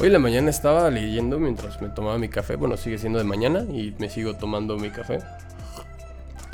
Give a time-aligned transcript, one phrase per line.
[0.00, 2.56] Hoy en la mañana estaba leyendo mientras me tomaba mi café.
[2.56, 5.18] Bueno, sigue siendo de mañana y me sigo tomando mi café.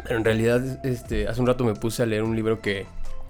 [0.02, 2.86] Pero en realidad, este, hace un rato me puse a leer un libro que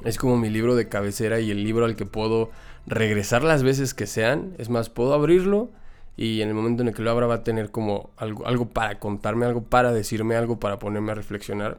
[0.06, 2.50] es como mi libro de cabecera y el libro al que puedo
[2.86, 4.54] regresar las veces que sean.
[4.56, 5.68] Es más, puedo abrirlo
[6.16, 8.98] y en el momento en el que lo abra va a tener como algo, para
[8.98, 11.78] contarme, algo para decirme, algo para ponerme a reflexionar.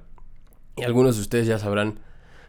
[0.75, 2.01] Y algunos de ustedes ya sabrán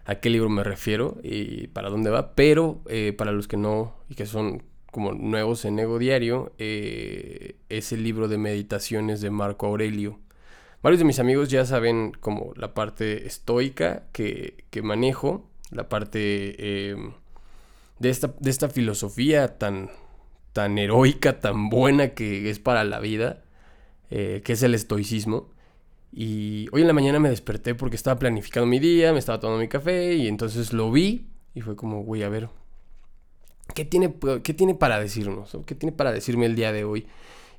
[0.04, 3.94] a qué libro me refiero y para dónde va, pero eh, para los que no
[4.10, 9.30] y que son como nuevos en Ego Diario, eh, es el libro de meditaciones de
[9.30, 10.18] Marco Aurelio.
[10.82, 17.12] Varios de mis amigos ya saben como la parte estoica que, manejo, la parte em,
[17.98, 19.90] de, esta, de esta filosofía tan,
[20.52, 23.42] tan heroica, tan buena que es para la vida,
[24.10, 25.50] eh, que es el estoicismo.
[26.12, 29.60] Y hoy en la mañana me desperté porque estaba planificando mi día, me estaba tomando
[29.60, 32.48] mi café y entonces lo vi y fue como, güey, a ver,
[33.74, 35.56] ¿qué tiene, ¿qué tiene para decirnos?
[35.66, 37.06] ¿Qué tiene para decirme el día de hoy?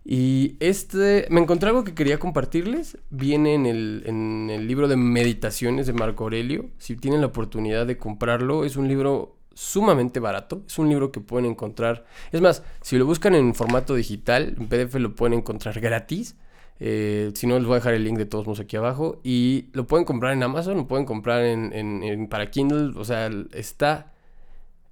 [0.06, 2.98] Y este, me encontré algo que quería compartirles.
[3.10, 6.70] Viene en el, en el libro de Meditaciones de Marco Aurelio.
[6.78, 10.64] Si tienen la oportunidad de comprarlo, es un libro sumamente barato.
[10.68, 12.06] Es un libro que pueden encontrar.
[12.32, 16.36] Es más, si lo buscan en formato digital, en PDF lo pueden encontrar gratis.
[16.80, 19.20] Eh, si no, les voy a dejar el link de todos modos aquí abajo.
[19.24, 23.00] Y lo pueden comprar en Amazon, lo pueden comprar en, en para Kindle.
[23.00, 24.14] O sea, está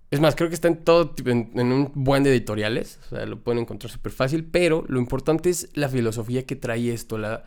[0.09, 2.99] es más, creo que está en todo, en, un buen de editoriales.
[3.07, 4.45] O sea, lo pueden encontrar súper fácil.
[4.45, 7.43] Pero lo importante es la filosofía que trae esto, la,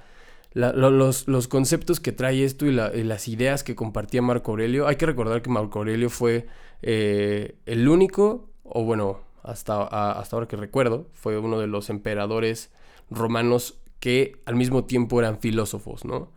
[0.53, 4.87] los, conceptos que trae esto y, las ideas que compartía Marco Aurelio.
[4.87, 6.47] Hay que recordar que Marco Aurelio fue
[6.83, 12.71] eh, el único, o bueno, hasta, hasta ahora que recuerdo, fue uno de los emperadores
[13.11, 16.31] romanos que al mismo tiempo eran filósofos, ¿no?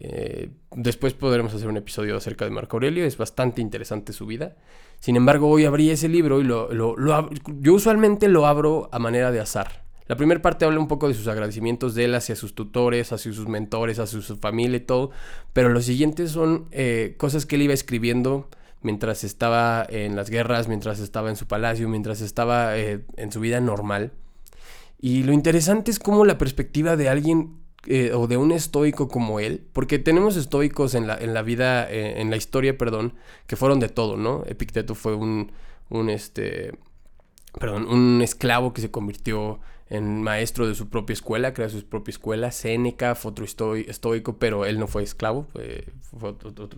[0.00, 4.56] Eh, después podremos hacer un episodio acerca de Marco Aurelio, es bastante interesante su vida.
[5.00, 6.70] Sin embargo, hoy abrí ese libro y lo,
[7.60, 9.84] yo usualmente lo abro a manera de azar.
[10.06, 13.32] La primera parte habla un poco de sus agradecimientos de él hacia sus tutores, hacia
[13.32, 15.10] sus mentores, hacia su familia y todo,
[15.54, 18.48] pero los siguientes son eh, cosas que él iba escribiendo
[18.82, 23.40] mientras estaba en las guerras, mientras estaba en su palacio, mientras estaba eh, en su
[23.40, 24.12] vida normal.
[25.00, 29.40] Y lo interesante es cómo la perspectiva de alguien eh, o de un estoico como
[29.40, 33.14] él, porque tenemos estoicos en la, en la vida, eh, en la historia, perdón,
[33.46, 34.42] que fueron de todo, ¿no?
[34.46, 35.52] Epicteto fue un,
[35.90, 36.72] un, este,
[37.58, 42.12] perdón, un esclavo que se convirtió en maestro de su propia escuela, creó su propia
[42.12, 42.50] escuela.
[42.50, 45.84] Séneca fue otro estoico, pero él no fue esclavo, fue,
[46.20, 46.68] otro,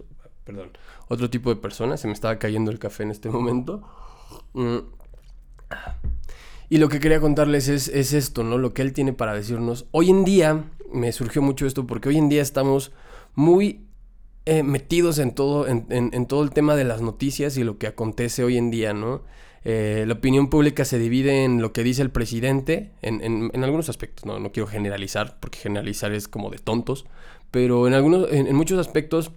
[0.45, 0.71] perdón,
[1.09, 1.97] otro tipo de persona.
[1.97, 3.83] Se me estaba cayendo el café en este momento.
[4.55, 4.79] Mm.
[6.69, 8.59] Y lo que quería contarles es, es, esto, ¿no?
[8.59, 9.87] Lo que él tiene para decirnos.
[9.93, 12.93] Hoy en día, me surgió mucho esto porque hoy en día estamos
[13.35, 13.87] muy
[14.45, 18.45] eh, metidos en todo, en, todo el tema de las noticias y lo que acontece
[18.45, 19.23] hoy en día, ¿no?
[19.65, 24.25] Eh, la opinión pública se divide en lo que dice el presidente, en, algunos aspectos,
[24.25, 24.39] ¿no?
[24.39, 27.07] no quiero generalizar, porque generalizar es como de tontos,
[27.51, 29.33] pero en, algunos, en, muchos aspectos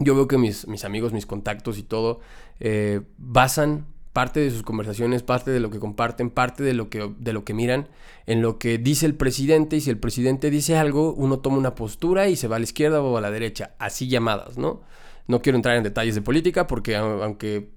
[0.00, 2.18] yo veo que mis, mis amigos, mis contactos y todo,
[2.58, 7.12] eh, basan parte de sus conversaciones, parte de lo que comparten, parte de lo que,
[7.18, 7.88] de lo que miran,
[8.26, 11.74] en lo que dice el presidente, y si el presidente dice algo, uno toma una
[11.74, 14.82] postura y se va a la izquierda o a la derecha, así llamadas, ¿no?
[15.26, 17.70] No quiero entrar en detalles de política porque aunque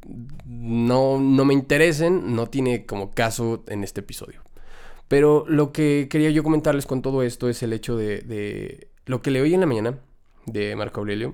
[0.45, 4.43] no, no me interesen, no tiene como caso en este episodio.
[5.07, 9.23] Pero lo que quería yo comentarles con todo esto es el hecho de, de lo
[9.23, 9.97] que le oí en la mañana
[10.45, 11.33] de Marco Aurelio,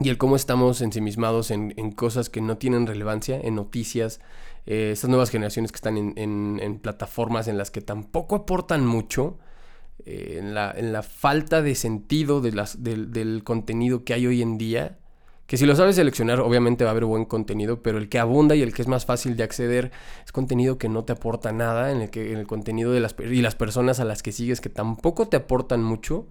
[0.00, 4.20] y el cómo estamos ensimismados en, en cosas que no tienen relevancia, en noticias,
[4.66, 9.38] eh, estas nuevas generaciones que están en, en, plataformas en las que tampoco aportan mucho,
[10.04, 14.42] eh, en, la, en, la, falta de sentido de las, del contenido que hay hoy
[14.42, 14.98] en día,
[15.46, 18.56] que si lo sabes seleccionar obviamente va a haber buen contenido, pero el que abunda
[18.56, 19.92] y el que es más fácil de acceder
[20.24, 23.14] es contenido que no te aporta nada, en el que en el contenido de las,
[23.18, 26.26] y las personas a las que sigues que tampoco te aportan mucho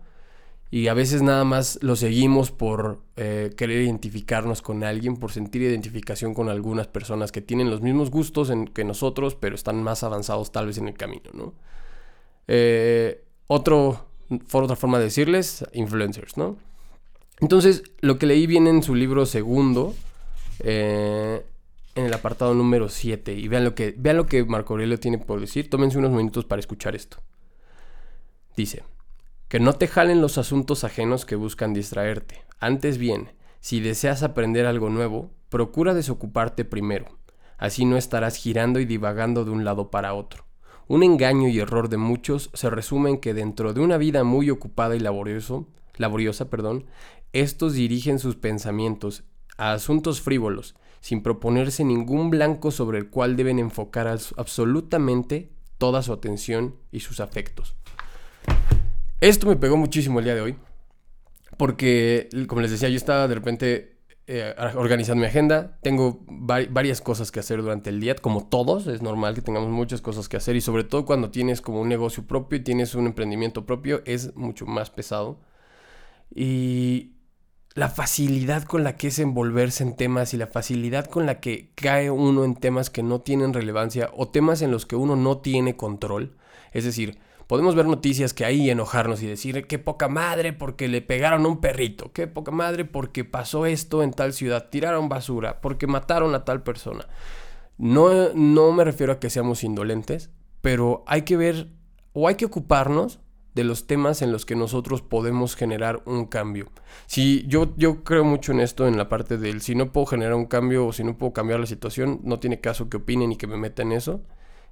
[0.72, 5.62] y a veces nada más lo seguimos por eh, querer identificarnos con alguien, por sentir
[5.62, 10.52] identificación con algunas personas que tienen los mismos gustos que nosotros, pero están más avanzados
[10.52, 11.54] tal vez en el camino, ¿no?
[12.48, 14.08] Eh, otro,
[14.52, 16.58] otra forma de decirles, influencers, ¿no?
[17.40, 19.94] Entonces, lo que leí viene en su libro segundo,
[20.60, 21.46] eh,
[21.96, 25.18] en el apartado número 7, y vean lo, que, vean lo que Marco Aurelio tiene
[25.18, 27.18] por decir, tómense unos minutos para escuchar esto.
[28.56, 28.84] Dice,
[29.54, 32.44] que no te jalen los asuntos ajenos que buscan distraerte.
[32.60, 37.20] Antes bien, si deseas aprender algo nuevo, procura desocuparte primero.
[37.60, 40.48] Así no estarás girando y divagando de un lado para otro.
[40.88, 44.50] Un engaño y error de muchos se resume en que dentro de una vida muy
[44.50, 46.88] ocupada y laboriosa, perdón,
[47.32, 49.24] estos dirigen sus pensamientos
[49.58, 56.12] a asuntos frívolos, sin proponerse ningún blanco sobre el cual deben enfocar absolutamente toda su
[56.12, 57.76] atención y sus afectos.
[59.24, 60.56] Esto me pegó muchísimo el día de hoy,
[61.56, 63.96] porque, como les decía, yo estaba de repente
[64.28, 69.02] eh, organizando mi agenda, tengo varias cosas que hacer durante el día, como todos, es
[69.02, 72.28] normal que tengamos muchas cosas que hacer y sobre todo cuando tienes como un negocio
[72.28, 75.40] propio y tienes un emprendimiento propio, es mucho más pesado.
[76.36, 77.14] Y
[77.76, 81.72] la facilidad con la que es envolverse en temas y la facilidad con la que
[81.76, 85.38] cae uno en temas que no tienen relevancia o temas en los que uno no
[85.38, 86.36] tiene control.
[86.74, 87.20] Es decir,
[87.54, 91.50] podemos ver noticias que ahí enojarnos y decir, qué poca madre porque le pegaron a
[91.50, 96.34] un perrito, qué poca madre porque pasó esto en tal ciudad, tiraron basura, porque mataron
[96.34, 97.06] a tal persona.
[97.78, 101.68] No, no me refiero a que seamos indolentes, pero hay que ver
[102.14, 103.20] o hay que ocuparnos
[103.54, 106.72] de los temas en los que nosotros podemos generar un cambio.
[107.06, 110.34] Si yo, yo creo mucho en esto, en la parte del si no puedo generar
[110.34, 113.36] un cambio o si no puedo cambiar la situación, no tiene caso que opinen y
[113.36, 114.24] que me meta en eso,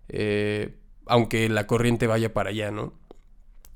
[0.10, 2.94] eh, aunque la corriente vaya para allá, ¿no?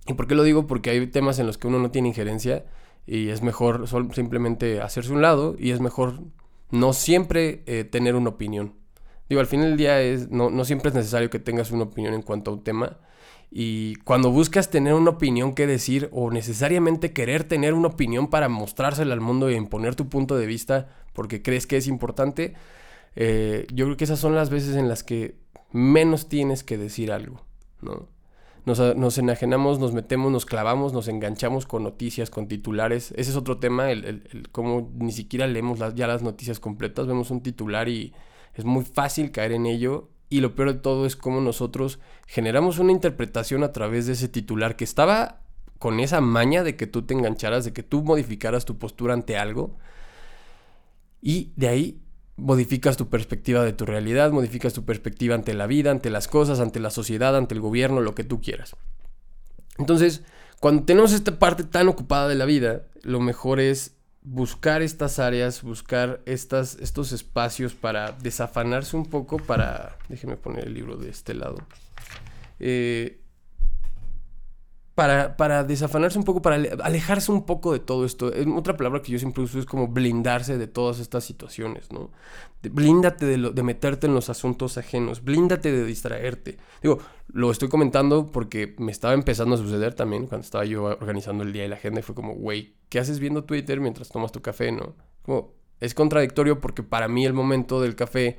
[0.07, 0.67] ¿Y por qué lo digo?
[0.67, 2.65] Porque hay temas en los que uno no tiene injerencia
[3.07, 6.21] y es mejor simplemente hacerse un lado y es mejor
[6.71, 8.75] no siempre eh, tener una opinión.
[9.29, 12.13] Digo, al final del día es, no, no siempre es necesario que tengas una opinión
[12.13, 12.97] en cuanto a un tema,
[13.57, 18.49] y cuando buscas tener una opinión que decir o necesariamente querer tener una opinión para
[18.49, 22.53] mostrársela al mundo y imponer tu punto de vista porque crees que es importante,
[23.15, 25.35] eh, yo creo que esas son las veces en las que
[25.75, 27.41] menos tienes que decir algo,
[27.81, 28.07] ¿no?
[28.65, 33.11] Nos, enajenamos, nos metemos, nos clavamos, nos enganchamos con noticias, con titulares.
[33.11, 37.41] Ese es otro tema, el, cómo ni siquiera leemos ya las noticias completas, vemos un
[37.41, 38.13] titular y
[38.55, 42.79] es muy fácil caer en ello y lo peor de todo es cómo nosotros generamos
[42.79, 45.41] una interpretación a través de ese titular que estaba
[45.77, 49.37] con esa maña de que tú te engancharas, de que tú modificaras tu postura ante
[49.37, 49.77] algo.
[51.21, 52.04] Y de ahí
[52.37, 56.59] modificas tu perspectiva de tu realidad, modificas tu perspectiva ante la vida, ante las cosas,
[56.59, 58.75] ante la sociedad, ante el gobierno, lo que tú quieras.
[59.77, 60.23] Entonces,
[60.59, 65.61] cuando tenemos esta parte tan ocupada de la vida, lo mejor es buscar estas áreas,
[65.61, 69.97] buscar estas, estos espacios para desafanarse un poco, para...
[70.09, 71.57] Déjenme poner el libro de este lado.
[72.59, 73.21] Eh,
[74.95, 78.31] para, para, desafanarse un poco, para alejarse un poco de todo esto.
[78.55, 82.11] Otra palabra que yo siempre uso es como blindarse de todas estas situaciones, ¿no?
[82.63, 86.57] blíndate de, de meterte en los asuntos ajenos, blíndate de distraerte.
[86.81, 86.99] Digo,
[87.31, 91.53] lo estoy comentando porque me estaba empezando a suceder también cuando estaba yo organizando el
[91.53, 94.41] día y la agenda y fue como, güey, ¿qué haces viendo Twitter mientras tomas tu
[94.41, 94.95] café, no?
[95.21, 98.37] Como, es contradictorio porque para mí el momento del café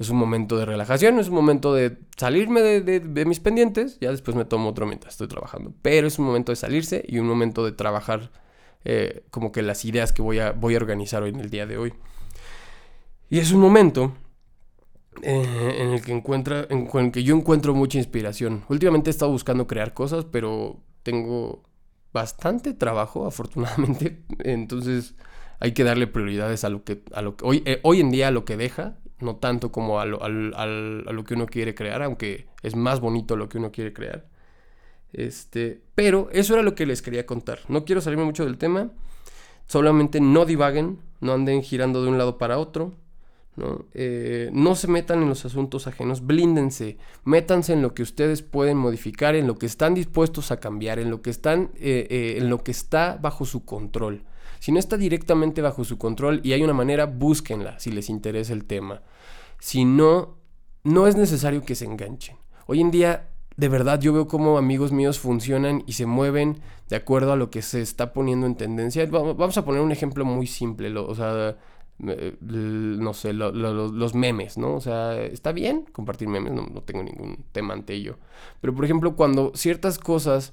[0.00, 4.34] es un momento de relajación, es un momento de salirme de, mis pendientes, ya después
[4.34, 7.66] me tomo otro mientras estoy trabajando, pero es un momento de salirse y un momento
[7.66, 8.30] de trabajar
[8.86, 11.66] eh, como que las ideas que voy a, voy a organizar hoy en el día
[11.66, 11.92] de hoy.
[13.28, 14.14] Y es un momento
[15.20, 18.64] eh, en, el que encuentra, en, el que yo encuentro mucha inspiración.
[18.70, 21.62] Últimamente he estado buscando crear cosas, pero tengo
[22.14, 24.22] bastante trabajo, afortunadamente.
[24.44, 25.14] Entonces
[25.58, 28.28] hay que darle prioridades a lo que, a lo que hoy, eh, hoy en día
[28.28, 30.18] a lo que deja no tanto como a lo,
[31.24, 34.26] que uno quiere crear, aunque es más bonito lo que uno quiere crear.
[35.12, 37.60] Este, pero eso era lo que les quería contar.
[37.68, 38.90] No quiero salirme mucho del tema.
[39.66, 42.94] Solamente no divaguen, no anden girando de un lado para otro.
[43.56, 43.86] ¿no?
[43.94, 48.76] Eh, no se metan en los asuntos ajenos, blíndense, métanse en lo que ustedes pueden
[48.76, 52.48] modificar, en lo que están dispuestos a cambiar, en lo que están, eh, eh, en
[52.48, 54.22] lo que está bajo su control.
[54.60, 58.52] Si no está directamente bajo su control y hay una manera, búsquenla si les interesa
[58.52, 59.02] el tema.
[59.58, 60.36] Si no,
[60.84, 62.36] no es necesario que se enganchen.
[62.66, 66.96] Hoy en día, de verdad, yo veo cómo amigos míos funcionan y se mueven de
[66.96, 69.04] acuerdo a lo que se está poniendo en tendencia.
[69.06, 71.56] Vamos a poner un ejemplo muy simple, o sea,
[71.98, 74.74] no sé, los memes, ¿no?
[74.74, 78.18] O sea, está bien compartir memes, no, no tengo ningún tema ante ello.
[78.60, 80.52] Pero, por ejemplo, cuando ciertas cosas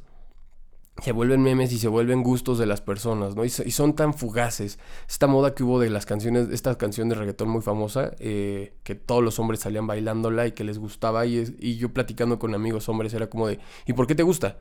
[1.01, 3.45] se vuelven memes y se vuelven gustos de las personas, ¿no?
[3.45, 4.79] Y, son tan fugaces.
[5.07, 8.95] Esta moda que hubo de las canciones, esta canción de reggaetón muy famosa, eh, que
[8.95, 12.89] todos los hombres salían bailándola y que les gustaba, y, y, yo platicando con amigos
[12.89, 14.57] hombres era como de, ¿y por qué te gusta?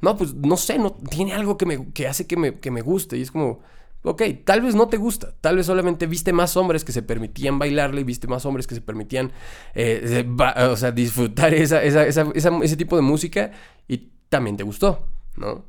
[0.00, 2.82] No, pues no sé, no, tiene algo que, me, que hace que me, que me
[2.82, 3.60] guste, y es como,
[4.02, 7.58] ok, tal vez no te gusta, tal vez solamente viste más hombres que se permitían
[7.58, 9.32] bailarle, y viste más hombres que se permitían,
[9.74, 10.24] eh,
[10.70, 13.50] o sea, disfrutar ese tipo de música,
[13.88, 15.15] y también te gustó.
[15.36, 15.64] ¿No?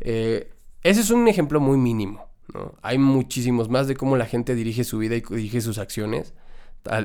[0.00, 0.52] Eh,
[0.82, 2.74] ese es un ejemplo muy mínimo, ¿no?
[2.82, 6.34] Hay muchísimos más de cómo la gente dirige su vida y dirige sus acciones.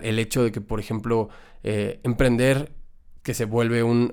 [0.01, 1.29] El hecho de que, por ejemplo,
[1.63, 2.73] eh, emprender,
[3.21, 4.09] que se vuelve un,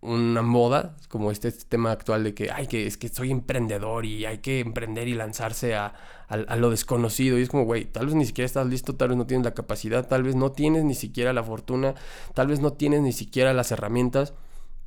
[0.00, 4.24] una moda, como este, tema actual de que, ay, que es que soy emprendedor y
[4.26, 5.94] hay que emprender y lanzarse a,
[6.28, 7.38] a lo desconocido.
[7.38, 9.54] Y es como, güey, tal vez ni siquiera estás listo, tal vez no tienes la
[9.54, 11.94] capacidad, tal vez no tienes ni siquiera la fortuna,
[12.34, 14.34] tal vez no tienes ni siquiera las herramientas,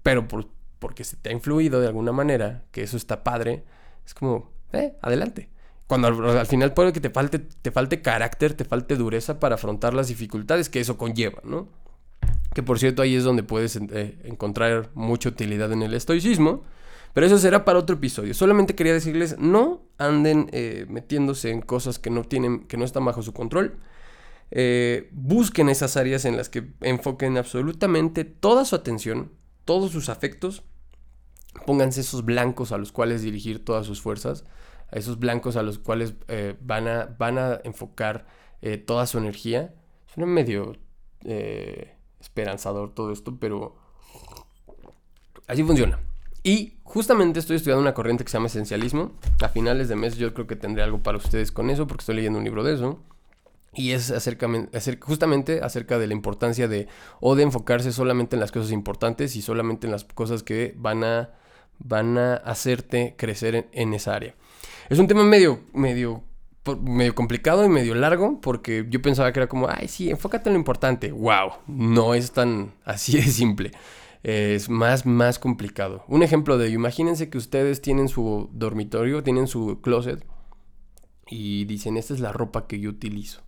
[0.03, 0.47] pero por,
[0.81, 3.63] porque se te ha influido de alguna manera, que eso está padre,
[4.05, 5.49] es como, eh, adelante.
[5.87, 9.93] Cuando al, final puede que te falte, te falte carácter, te falte dureza para afrontar
[9.93, 11.69] las dificultades que eso conlleva, ¿no?
[12.53, 16.63] Que por cierto ahí es donde puedes eh, encontrar mucha utilidad en el estoicismo.
[17.13, 18.33] Pero eso será para otro episodio.
[18.33, 23.05] Solamente quería decirles, no anden eh, metiéndose en cosas que no tienen, que no están
[23.05, 23.77] bajo su control.
[24.51, 29.31] Eh, busquen esas áreas en las que enfoquen absolutamente toda su atención,
[29.65, 30.63] todos sus afectos.
[31.65, 34.45] Pónganse esos blancos a los cuales dirigir todas sus fuerzas
[34.91, 38.25] a esos blancos a los cuales eh, van, a, van a enfocar
[38.61, 39.73] eh, toda su energía.
[40.13, 40.75] Suena medio
[41.23, 43.75] eh, esperanzador todo esto, pero
[45.47, 45.99] así funciona.
[46.43, 49.13] Y justamente estoy estudiando una corriente que se llama esencialismo.
[49.41, 52.15] A finales de mes yo creo que tendré algo para ustedes con eso, porque estoy
[52.15, 52.99] leyendo un libro de eso.
[53.73, 54.49] Y es acerca,
[54.99, 56.89] justamente acerca de la importancia de
[57.21, 61.05] o de enfocarse solamente en las cosas importantes y solamente en las cosas que van
[61.05, 61.29] a,
[61.83, 64.35] van a hacerte crecer en esa área.
[64.89, 66.23] Es un tema medio, medio,
[66.81, 70.53] medio complicado y medio largo porque yo pensaba que era como, ay, sí, enfócate en
[70.53, 71.11] lo importante.
[71.11, 71.51] ¡Wow!
[71.67, 73.71] No es tan así de simple.
[74.23, 76.03] Es más, más complicado.
[76.07, 80.25] Un ejemplo de imagínense que ustedes tienen su dormitorio, tienen su closet
[81.27, 83.41] y dicen, esta es la ropa que yo utilizo.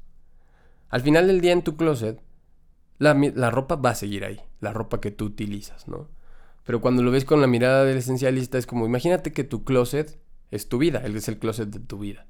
[0.89, 2.21] Al final del día en tu closet,
[2.97, 6.07] la, la ropa va a seguir ahí, la ropa que tú utilizas, ¿no?
[6.63, 10.19] Pero cuando lo ves con la mirada del esencialista es como, imagínate que tu closet
[10.51, 12.25] es tu vida, él es el closet de tu vida.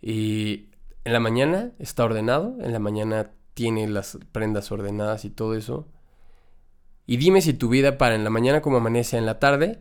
[0.00, 0.68] Y
[1.04, 5.88] en la mañana está ordenado, en la mañana tiene las prendas ordenadas y todo eso.
[7.06, 9.80] Y dime si tu vida para en la mañana como amanece en la tarde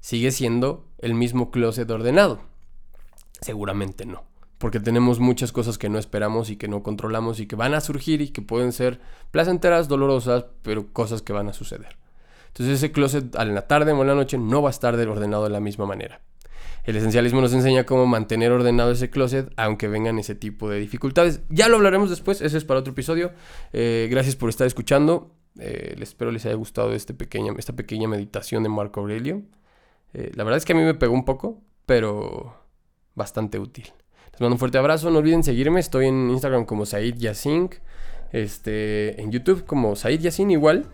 [0.00, 2.40] sigue siendo el mismo closet ordenado.
[3.40, 4.24] Seguramente no,
[4.58, 7.80] porque tenemos muchas cosas que no esperamos y que no controlamos y que van a
[7.80, 9.00] surgir y que pueden ser
[9.30, 11.96] placenteras, dolorosas, pero cosas que van a suceder.
[12.54, 15.42] Entonces ese closet en la tarde o en la noche no va a estar ordenado
[15.42, 16.20] de la misma manera.
[16.84, 21.40] El esencialismo nos enseña cómo mantener ordenado ese closet aunque vengan ese tipo de dificultades.
[21.48, 23.32] Ya lo hablaremos después, ese es para otro episodio.
[23.72, 25.34] Eh, gracias por estar escuchando.
[25.58, 27.16] Eh, espero les haya gustado este
[27.58, 29.42] esta pequeña meditación de Marco Aurelio.
[30.12, 32.54] Eh, la verdad es que a mí me pegó un poco, pero
[33.16, 33.86] bastante útil.
[34.30, 35.10] Les mando un fuerte abrazo.
[35.10, 35.80] No olviden seguirme.
[35.80, 37.70] Estoy en Instagram como Said Yassin.
[38.30, 40.86] Este, en YouTube como Said Yassin igual.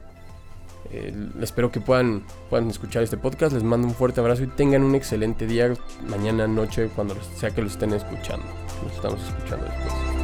[0.93, 3.53] Eh, espero que puedan, puedan escuchar este podcast.
[3.53, 5.73] Les mando un fuerte abrazo y tengan un excelente día
[6.09, 8.47] mañana, noche, cuando sea que lo estén escuchando.
[8.83, 10.20] Nos estamos escuchando después.